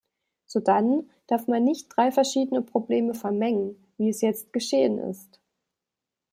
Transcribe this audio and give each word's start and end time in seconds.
Sodann 0.47 1.11
darf 1.27 1.45
man 1.45 1.63
nicht 1.63 1.89
drei 1.89 2.11
verschiedene 2.11 2.63
Probleme 2.63 3.13
vermengen, 3.13 3.75
wie 3.97 4.09
es 4.09 4.21
jetzt 4.21 4.51
geschehen 4.51 4.97
ist. 4.97 5.39